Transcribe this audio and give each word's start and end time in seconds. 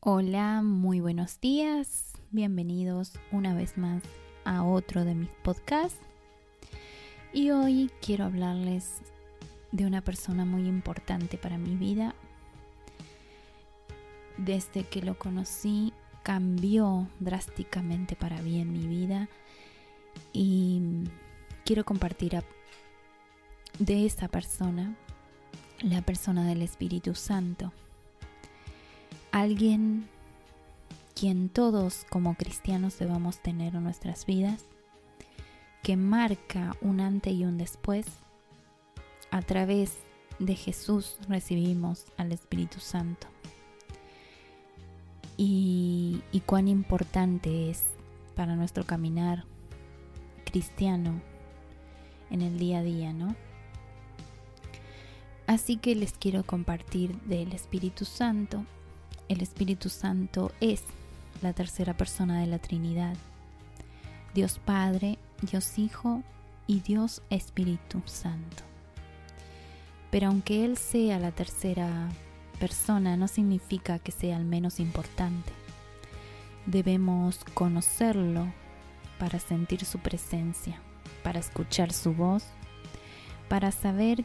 Hola, 0.00 0.62
muy 0.62 1.00
buenos 1.00 1.40
días. 1.40 2.12
Bienvenidos 2.30 3.18
una 3.32 3.52
vez 3.52 3.76
más 3.76 4.00
a 4.44 4.62
otro 4.62 5.04
de 5.04 5.16
mis 5.16 5.28
podcasts. 5.42 5.98
Y 7.32 7.50
hoy 7.50 7.90
quiero 8.00 8.24
hablarles 8.24 9.02
de 9.72 9.86
una 9.86 10.00
persona 10.00 10.44
muy 10.44 10.68
importante 10.68 11.36
para 11.36 11.58
mi 11.58 11.74
vida. 11.74 12.14
Desde 14.36 14.84
que 14.84 15.02
lo 15.02 15.18
conocí 15.18 15.92
cambió 16.22 17.08
drásticamente 17.18 18.14
para 18.14 18.40
bien 18.40 18.72
mi 18.72 18.86
vida 18.86 19.28
y 20.32 20.80
quiero 21.64 21.84
compartir 21.84 22.40
de 23.80 24.06
esa 24.06 24.28
persona, 24.28 24.94
la 25.80 26.02
persona 26.02 26.46
del 26.46 26.62
Espíritu 26.62 27.16
Santo 27.16 27.72
alguien 29.40 30.08
quien 31.14 31.48
todos 31.48 32.06
como 32.10 32.34
cristianos 32.34 32.98
debamos 32.98 33.40
tener 33.40 33.74
en 33.74 33.84
nuestras 33.84 34.24
vidas, 34.24 34.64
que 35.82 35.96
marca 35.96 36.76
un 36.80 37.00
antes 37.00 37.32
y 37.32 37.44
un 37.44 37.58
después. 37.58 38.06
A 39.30 39.42
través 39.42 39.96
de 40.38 40.54
Jesús 40.54 41.18
recibimos 41.28 42.06
al 42.16 42.32
Espíritu 42.32 42.80
Santo. 42.80 43.26
Y, 45.36 46.22
y 46.32 46.40
cuán 46.40 46.68
importante 46.68 47.70
es 47.70 47.82
para 48.34 48.56
nuestro 48.56 48.84
caminar 48.84 49.44
cristiano 50.44 51.20
en 52.30 52.42
el 52.42 52.58
día 52.58 52.78
a 52.78 52.82
día, 52.82 53.12
¿no? 53.12 53.34
Así 55.46 55.76
que 55.76 55.94
les 55.94 56.12
quiero 56.12 56.44
compartir 56.44 57.18
del 57.22 57.52
Espíritu 57.52 58.04
Santo 58.04 58.64
el 59.28 59.42
Espíritu 59.42 59.88
Santo 59.88 60.52
es 60.60 60.82
la 61.42 61.52
tercera 61.52 61.96
persona 61.96 62.40
de 62.40 62.46
la 62.46 62.58
Trinidad. 62.58 63.16
Dios 64.34 64.58
Padre, 64.64 65.18
Dios 65.42 65.78
Hijo 65.78 66.22
y 66.66 66.80
Dios 66.80 67.22
Espíritu 67.30 68.02
Santo. 68.06 68.64
Pero 70.10 70.28
aunque 70.28 70.64
Él 70.64 70.76
sea 70.76 71.18
la 71.18 71.32
tercera 71.32 72.08
persona, 72.58 73.16
no 73.16 73.28
significa 73.28 73.98
que 73.98 74.12
sea 74.12 74.36
el 74.36 74.44
menos 74.44 74.80
importante. 74.80 75.52
Debemos 76.66 77.44
conocerlo 77.54 78.46
para 79.18 79.38
sentir 79.38 79.84
su 79.84 79.98
presencia, 79.98 80.80
para 81.22 81.38
escuchar 81.38 81.92
su 81.92 82.14
voz, 82.14 82.44
para 83.48 83.72
saber 83.72 84.24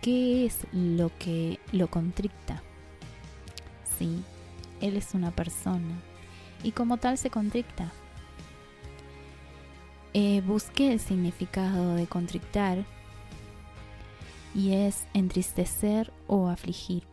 qué 0.00 0.46
es 0.46 0.66
lo 0.72 1.10
que 1.18 1.60
lo 1.72 1.88
contricta 1.88 2.62
Él 4.00 4.96
es 4.96 5.14
una 5.14 5.30
persona 5.30 6.00
y 6.62 6.72
como 6.72 6.96
tal 6.96 7.18
se 7.18 7.30
contricta. 7.30 7.92
Eh, 10.14 10.40
busqué 10.46 10.92
el 10.92 11.00
significado 11.00 11.94
de 11.94 12.06
contrictar 12.06 12.84
y 14.54 14.72
es 14.72 15.06
entristecer 15.14 16.12
o 16.26 16.48
afligir. 16.48 17.04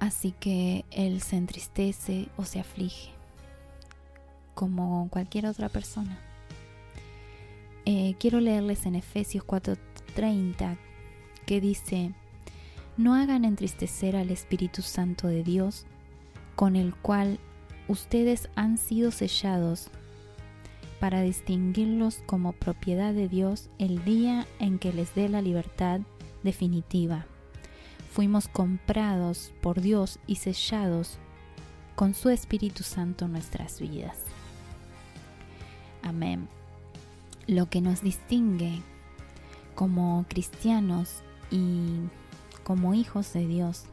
Así 0.00 0.32
que 0.32 0.84
Él 0.90 1.22
se 1.22 1.36
entristece 1.36 2.28
o 2.36 2.44
se 2.44 2.60
aflige, 2.60 3.10
como 4.54 5.08
cualquier 5.10 5.46
otra 5.46 5.68
persona. 5.68 6.20
Eh, 7.84 8.14
quiero 8.20 8.38
leerles 8.38 8.86
en 8.86 8.94
Efesios 8.94 9.44
4:30 9.44 10.76
que 11.46 11.60
dice, 11.60 12.12
no 12.98 13.14
hagan 13.14 13.44
entristecer 13.44 14.16
al 14.16 14.30
Espíritu 14.30 14.82
Santo 14.82 15.28
de 15.28 15.44
Dios, 15.44 15.86
con 16.56 16.76
el 16.76 16.94
cual 16.94 17.38
ustedes 17.86 18.50
han 18.56 18.76
sido 18.76 19.12
sellados 19.12 19.88
para 21.00 21.22
distinguirlos 21.22 22.20
como 22.26 22.52
propiedad 22.52 23.14
de 23.14 23.28
Dios 23.28 23.70
el 23.78 24.04
día 24.04 24.46
en 24.58 24.80
que 24.80 24.92
les 24.92 25.14
dé 25.14 25.28
la 25.28 25.40
libertad 25.40 26.00
definitiva. 26.42 27.26
Fuimos 28.12 28.48
comprados 28.48 29.52
por 29.62 29.80
Dios 29.80 30.18
y 30.26 30.36
sellados 30.36 31.18
con 31.94 32.14
su 32.14 32.30
Espíritu 32.30 32.82
Santo 32.82 33.28
nuestras 33.28 33.80
vidas. 33.80 34.18
Amén. 36.02 36.48
Lo 37.46 37.70
que 37.70 37.80
nos 37.80 38.02
distingue 38.02 38.82
como 39.76 40.26
cristianos 40.28 41.22
y 41.52 42.00
como 42.68 42.92
hijos 42.92 43.32
de 43.32 43.46
Dios 43.46 43.84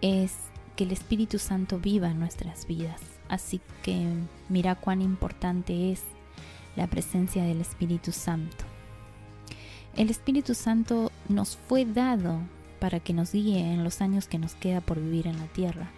es 0.00 0.34
que 0.74 0.82
el 0.82 0.90
Espíritu 0.90 1.38
Santo 1.38 1.78
viva 1.78 2.10
en 2.10 2.18
nuestras 2.18 2.66
vidas. 2.66 3.00
Así 3.28 3.60
que 3.84 4.04
mira 4.48 4.74
cuán 4.74 5.00
importante 5.00 5.92
es 5.92 6.02
la 6.74 6.88
presencia 6.88 7.44
del 7.44 7.60
Espíritu 7.60 8.10
Santo. 8.10 8.64
El 9.94 10.10
Espíritu 10.10 10.54
Santo 10.54 11.12
nos 11.28 11.56
fue 11.56 11.84
dado 11.84 12.40
para 12.80 12.98
que 12.98 13.12
nos 13.12 13.30
guíe 13.30 13.60
en 13.60 13.84
los 13.84 14.00
años 14.00 14.26
que 14.26 14.40
nos 14.40 14.56
queda 14.56 14.80
por 14.80 15.00
vivir 15.00 15.28
en 15.28 15.38
la 15.38 15.46
tierra, 15.46 15.88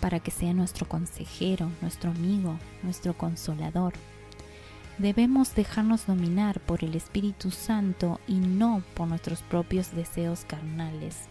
para 0.00 0.20
que 0.20 0.30
sea 0.30 0.54
nuestro 0.54 0.86
consejero, 0.88 1.68
nuestro 1.80 2.12
amigo, 2.12 2.56
nuestro 2.84 3.18
consolador, 3.18 3.94
Debemos 5.02 5.56
dejarnos 5.56 6.06
dominar 6.06 6.60
por 6.60 6.84
el 6.84 6.94
Espíritu 6.94 7.50
Santo 7.50 8.20
y 8.28 8.34
no 8.34 8.84
por 8.94 9.08
nuestros 9.08 9.42
propios 9.42 9.96
deseos 9.96 10.44
carnales. 10.44 11.22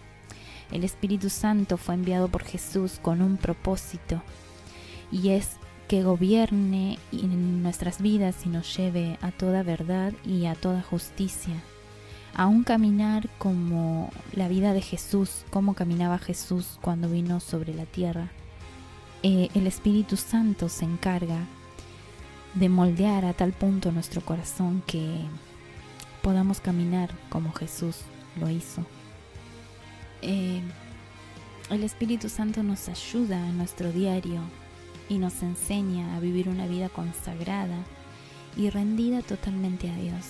El 0.73 0.83
Espíritu 0.83 1.29
Santo 1.29 1.77
fue 1.77 1.95
enviado 1.95 2.27
por 2.27 2.43
Jesús 2.43 2.99
con 3.01 3.21
un 3.21 3.37
propósito 3.37 4.21
y 5.09 5.29
es 5.29 5.51
que 5.87 6.03
gobierne 6.03 6.99
en 7.13 7.63
nuestras 7.63 8.01
vidas 8.01 8.45
y 8.45 8.49
nos 8.49 8.75
lleve 8.75 9.17
a 9.21 9.31
toda 9.31 9.63
verdad 9.63 10.11
y 10.25 10.47
a 10.47 10.55
toda 10.55 10.81
justicia, 10.81 11.55
a 12.35 12.47
un 12.47 12.65
caminar 12.65 13.29
como 13.37 14.09
la 14.33 14.49
vida 14.49 14.73
de 14.73 14.81
Jesús, 14.81 15.45
como 15.49 15.75
caminaba 15.75 16.17
Jesús 16.17 16.77
cuando 16.81 17.07
vino 17.07 17.39
sobre 17.39 17.73
la 17.73 17.85
tierra. 17.85 18.33
Eh, 19.23 19.47
el 19.53 19.65
Espíritu 19.65 20.17
Santo 20.17 20.67
se 20.67 20.83
encarga 20.83 21.47
de 22.53 22.69
moldear 22.69 23.25
a 23.25 23.33
tal 23.33 23.53
punto 23.53 23.91
nuestro 23.91 24.21
corazón 24.21 24.83
que 24.85 25.25
podamos 26.21 26.59
caminar 26.59 27.09
como 27.29 27.53
Jesús 27.53 27.97
lo 28.39 28.49
hizo. 28.49 28.85
Eh, 30.21 30.61
el 31.69 31.83
Espíritu 31.83 32.29
Santo 32.29 32.63
nos 32.63 32.89
ayuda 32.89 33.47
en 33.47 33.57
nuestro 33.57 33.91
diario 33.91 34.41
y 35.07 35.17
nos 35.17 35.41
enseña 35.41 36.15
a 36.15 36.19
vivir 36.19 36.49
una 36.49 36.67
vida 36.67 36.89
consagrada 36.89 37.77
y 38.57 38.69
rendida 38.69 39.21
totalmente 39.21 39.89
a 39.89 39.95
Dios. 39.95 40.25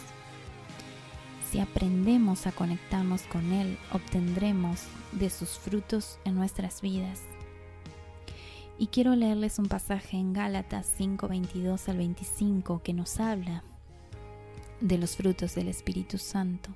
Si 1.51 1.59
aprendemos 1.59 2.47
a 2.47 2.51
conectarnos 2.51 3.23
con 3.23 3.51
Él, 3.51 3.77
obtendremos 3.91 4.83
de 5.11 5.29
sus 5.29 5.57
frutos 5.57 6.19
en 6.23 6.35
nuestras 6.35 6.81
vidas 6.81 7.21
y 8.81 8.88
quiero 8.88 9.16
leerles 9.16 9.59
un 9.59 9.68
pasaje 9.68 10.18
en 10.18 10.34
Gálatas 10.34 10.92
5, 10.97 11.28
22 11.28 11.88
al 11.88 11.97
25 11.97 12.81
que 12.81 12.94
nos 12.94 13.19
habla 13.19 13.64
de 14.80 14.97
los 14.97 15.18
frutos 15.18 15.53
del 15.53 15.68
Espíritu 15.68 16.18
Santo. 16.18 16.72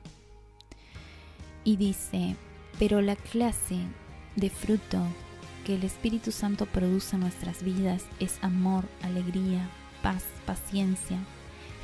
Y 1.63 1.77
dice, 1.77 2.35
pero 2.77 3.01
la 3.01 3.15
clase 3.15 3.79
de 4.35 4.51
fruto 4.51 4.99
que 5.65 5.73
el 5.73 5.83
Espíritu 5.83 6.31
Santo 6.31 6.67
produce 6.67 7.15
en 7.15 7.21
nuestras 7.21 7.63
vidas 7.63 8.05
es 8.19 8.37
amor, 8.43 8.85
alegría, 9.01 9.67
paz, 10.03 10.25
paciencia, 10.45 11.17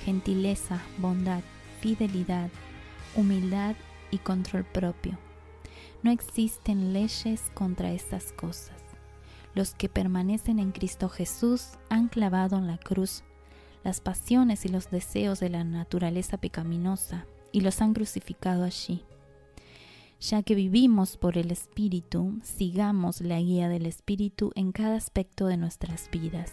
gentileza, 0.06 0.84
bondad, 1.00 1.42
fidelidad, 1.80 2.52
humildad 3.16 3.76
y 4.12 4.20
control 4.20 4.66
propio. 4.66 5.18
No 6.04 6.12
existen 6.12 6.94
leyes 6.94 7.42
contra 7.56 7.92
estas 7.92 8.32
cosas 8.34 8.91
los 9.54 9.74
que 9.74 9.90
permanecen 9.90 10.60
en 10.60 10.72
Cristo 10.72 11.10
Jesús 11.10 11.72
han 11.90 12.08
clavado 12.08 12.58
en 12.58 12.68
la 12.68 12.78
cruz 12.78 13.24
las 13.84 14.00
pasiones 14.00 14.66
y 14.66 14.70
los 14.70 14.92
deseos 14.92 15.40
de 15.40 15.50
la 15.50 15.64
naturaleza 15.64 16.38
pecaminosa 16.38 17.26
y 17.52 17.62
los 17.62 17.82
han 17.82 17.94
crucificado 17.94 18.64
allí. 18.64 19.04
Ya 20.20 20.44
que 20.44 20.54
vivimos 20.54 21.18
por 21.18 21.38
el 21.38 21.50
Espíritu, 21.50 22.40
sigamos 22.44 23.22
la 23.22 23.40
guía 23.40 23.70
del 23.70 23.88
Espíritu 23.88 24.52
en 24.56 24.72
cada 24.72 24.96
aspecto 24.96 25.48
de 25.48 25.58
nuestras 25.58 26.10
vidas. 26.12 26.52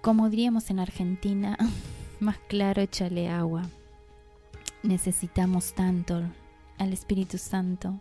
Como 0.00 0.30
diríamos 0.30 0.70
en 0.70 0.80
Argentina, 0.80 1.58
más 2.20 2.38
claro 2.48 2.80
échale 2.80 3.28
agua. 3.28 3.68
Necesitamos 4.82 5.74
tanto 5.74 6.22
al 6.78 6.92
Espíritu 6.92 7.36
Santo 7.36 8.00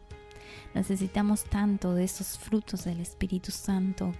Necesitamos 0.73 1.43
tanto 1.43 1.93
de 1.93 2.03
esos 2.03 2.37
frutos 2.37 2.85
del 2.85 2.99
Espíritu 2.99 3.51
Santo 3.51 4.13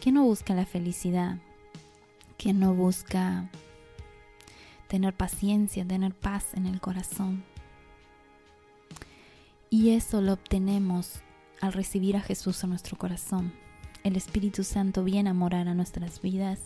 que 0.00 0.12
no 0.12 0.24
busca 0.24 0.54
la 0.54 0.66
felicidad, 0.66 1.38
que 2.36 2.52
no 2.52 2.74
busca 2.74 3.48
tener 4.88 5.14
paciencia, 5.14 5.86
tener 5.86 6.14
paz 6.14 6.54
en 6.54 6.66
el 6.66 6.80
corazón. 6.80 7.44
Y 9.70 9.90
eso 9.90 10.20
lo 10.20 10.34
obtenemos 10.34 11.20
al 11.60 11.72
recibir 11.72 12.16
a 12.16 12.20
Jesús 12.20 12.62
en 12.62 12.70
nuestro 12.70 12.96
corazón. 12.96 13.52
El 14.04 14.16
Espíritu 14.16 14.64
Santo 14.64 15.02
viene 15.02 15.30
a 15.30 15.34
morar 15.34 15.66
a 15.66 15.74
nuestras 15.74 16.20
vidas 16.20 16.60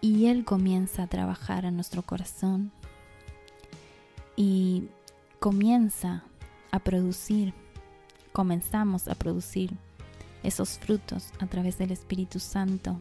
y 0.00 0.26
Él 0.26 0.44
comienza 0.44 1.04
a 1.04 1.06
trabajar 1.06 1.64
en 1.64 1.76
nuestro 1.76 2.02
corazón 2.02 2.72
y 4.34 4.88
comienza 5.38 6.24
a 6.70 6.78
producir, 6.80 7.54
comenzamos 8.32 9.08
a 9.08 9.14
producir 9.14 9.72
esos 10.42 10.78
frutos 10.78 11.32
a 11.38 11.46
través 11.46 11.78
del 11.78 11.92
Espíritu 11.92 12.40
Santo. 12.40 13.00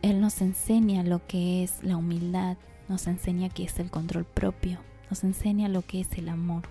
Él 0.00 0.20
nos 0.20 0.40
enseña 0.40 1.02
lo 1.02 1.26
que 1.26 1.62
es 1.62 1.82
la 1.82 1.96
humildad, 1.96 2.56
nos 2.88 3.06
enseña 3.06 3.48
qué 3.48 3.64
es 3.64 3.78
el 3.78 3.90
control 3.90 4.24
propio, 4.24 4.78
nos 5.10 5.24
enseña 5.24 5.68
lo 5.68 5.82
que 5.82 6.00
es 6.00 6.12
el 6.14 6.28
amor. 6.28 6.62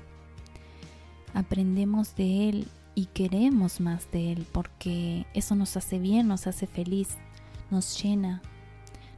Aprendemos 1.34 2.16
de 2.16 2.50
Él 2.50 2.68
y 2.94 3.06
queremos 3.06 3.80
más 3.80 4.12
de 4.12 4.34
Él 4.34 4.46
porque 4.52 5.26
eso 5.34 5.56
nos 5.56 5.78
hace 5.78 6.00
bien, 6.00 6.28
nos 6.28 6.48
hace 6.48 6.68
feliz, 6.68 7.18
nos 7.70 8.02
llena, 8.02 8.42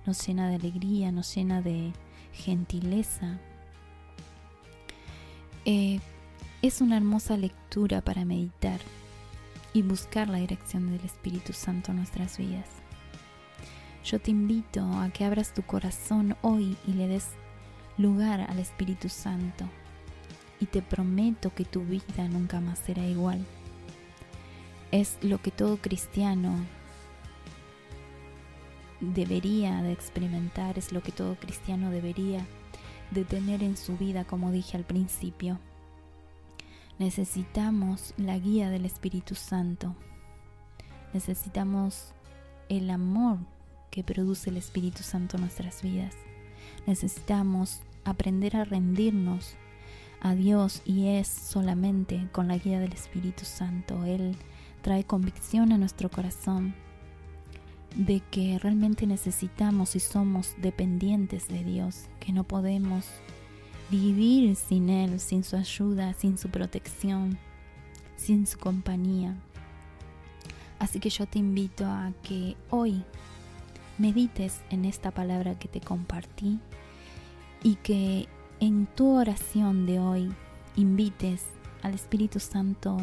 nos 0.05 0.25
llena 0.25 0.47
de 0.47 0.55
alegría, 0.55 1.11
nos 1.11 1.33
llena 1.33 1.61
de 1.61 1.91
gentileza. 2.33 3.39
Eh, 5.65 5.99
es 6.63 6.79
una 6.79 6.95
hermosa 6.95 7.35
lectura 7.35 7.99
para 7.99 8.23
meditar 8.23 8.79
y 9.73 9.81
buscar 9.81 10.29
la 10.29 10.37
dirección 10.37 10.89
del 10.89 11.05
Espíritu 11.05 11.51
Santo 11.51 11.91
en 11.91 11.97
nuestras 11.97 12.37
vidas. 12.37 12.67
Yo 14.05 14.19
te 14.19 14.31
invito 14.31 14.81
a 14.81 15.09
que 15.09 15.25
abras 15.25 15.53
tu 15.53 15.61
corazón 15.63 16.37
hoy 16.41 16.77
y 16.87 16.93
le 16.93 17.09
des 17.09 17.27
lugar 17.97 18.49
al 18.49 18.59
Espíritu 18.59 19.09
Santo 19.09 19.65
y 20.61 20.67
te 20.67 20.81
prometo 20.81 21.53
que 21.53 21.65
tu 21.65 21.81
vida 21.81 22.29
nunca 22.29 22.61
más 22.61 22.79
será 22.79 23.05
igual. 23.05 23.45
Es 24.91 25.17
lo 25.21 25.41
que 25.41 25.51
todo 25.51 25.75
cristiano 25.75 26.55
debería 29.01 29.81
de 29.81 29.91
experimentar, 29.91 30.77
es 30.77 30.93
lo 30.93 31.03
que 31.03 31.11
todo 31.11 31.35
cristiano 31.35 31.91
debería 31.91 32.45
de 33.11 33.25
tener 33.25 33.63
en 33.63 33.75
su 33.75 33.97
vida, 33.97 34.23
como 34.23 34.49
dije 34.49 34.77
al 34.77 34.85
principio. 34.85 35.59
Necesitamos 36.99 38.13
la 38.17 38.37
guía 38.37 38.69
del 38.69 38.85
Espíritu 38.85 39.35
Santo. 39.35 39.95
Necesitamos 41.13 42.13
el 42.69 42.89
amor 42.89 43.39
que 43.89 44.03
produce 44.03 44.49
el 44.49 44.57
Espíritu 44.57 45.03
Santo 45.03 45.37
en 45.37 45.41
nuestras 45.41 45.81
vidas. 45.81 46.15
Necesitamos 46.85 47.81
aprender 48.05 48.55
a 48.57 48.65
rendirnos 48.65 49.55
a 50.21 50.35
Dios 50.35 50.81
y 50.85 51.07
es 51.07 51.27
solamente 51.27 52.27
con 52.31 52.47
la 52.47 52.57
guía 52.57 52.79
del 52.79 52.93
Espíritu 52.93 53.45
Santo. 53.45 54.05
Él 54.05 54.35
trae 54.81 55.03
convicción 55.03 55.71
a 55.71 55.77
nuestro 55.77 56.09
corazón 56.09 56.75
de 57.95 58.21
que 58.31 58.57
realmente 58.59 59.05
necesitamos 59.05 59.95
y 59.95 59.99
somos 59.99 60.55
dependientes 60.61 61.47
de 61.47 61.63
Dios, 61.63 62.05
que 62.19 62.33
no 62.33 62.43
podemos 62.43 63.05
vivir 63.93 64.55
sin 64.55 64.89
Él, 64.89 65.19
sin 65.19 65.43
su 65.43 65.55
ayuda, 65.55 66.13
sin 66.13 66.37
su 66.39 66.49
protección, 66.49 67.37
sin 68.15 68.47
su 68.47 68.57
compañía. 68.57 69.35
Así 70.79 70.99
que 70.99 71.09
yo 71.09 71.27
te 71.27 71.37
invito 71.37 71.85
a 71.85 72.11
que 72.23 72.57
hoy 72.71 73.03
medites 73.99 74.61
en 74.71 74.85
esta 74.85 75.11
palabra 75.11 75.59
que 75.59 75.67
te 75.67 75.79
compartí 75.79 76.59
y 77.61 77.75
que 77.75 78.27
en 78.59 78.87
tu 78.87 79.15
oración 79.15 79.85
de 79.85 79.99
hoy 79.99 80.33
invites 80.75 81.43
al 81.83 81.93
Espíritu 81.93 82.39
Santo 82.39 82.97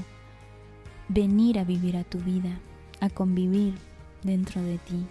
venir 1.09 1.61
a 1.61 1.65
vivir 1.65 1.97
a 1.97 2.05
tu 2.05 2.19
vida, 2.19 2.59
a 3.01 3.11
convivir 3.11 3.75
dentro 4.25 4.61
de 4.61 4.79
ti. 4.79 5.07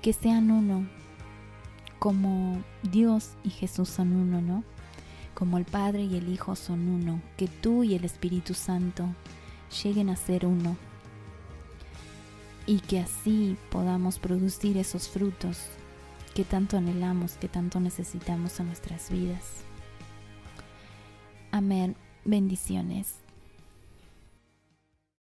Que 0.00 0.14
sean 0.14 0.50
uno 0.50 0.88
como 1.98 2.62
Dios 2.82 3.30
y 3.44 3.50
Jesús 3.50 3.88
son 3.88 4.14
uno, 4.14 4.40
¿no? 4.40 4.64
Como 5.34 5.58
el 5.58 5.64
Padre 5.64 6.02
y 6.04 6.16
el 6.16 6.28
Hijo 6.28 6.56
son 6.56 6.88
uno, 6.88 7.20
que 7.36 7.48
tú 7.48 7.84
y 7.84 7.94
el 7.94 8.04
Espíritu 8.04 8.54
Santo 8.54 9.06
lleguen 9.82 10.10
a 10.10 10.16
ser 10.16 10.46
uno 10.46 10.76
y 12.66 12.80
que 12.80 13.00
así 13.00 13.56
podamos 13.70 14.18
producir 14.18 14.76
esos 14.76 15.08
frutos 15.08 15.58
que 16.34 16.44
tanto 16.44 16.76
anhelamos, 16.76 17.34
que 17.34 17.48
tanto 17.48 17.80
necesitamos 17.80 18.60
en 18.60 18.66
nuestras 18.66 19.10
vidas. 19.10 19.42
Amén. 21.50 21.96
Bendiciones. 22.24 23.27